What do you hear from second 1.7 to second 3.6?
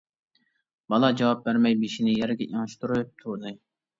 بېشىنى يەرگە ئېڭىشتۈرۈپ تۇردى.